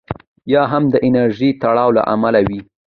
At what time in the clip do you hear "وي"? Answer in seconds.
2.47-2.59